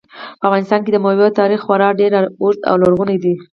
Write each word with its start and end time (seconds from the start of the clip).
په 0.39 0.43
افغانستان 0.49 0.79
کې 0.83 0.91
د 0.93 0.97
مېوو 1.05 1.35
تاریخ 1.39 1.59
خورا 1.65 1.89
ډېر 1.99 2.11
اوږد 2.41 2.61
او 2.69 2.75
لرغونی 2.81 3.17
دی. 3.23 3.33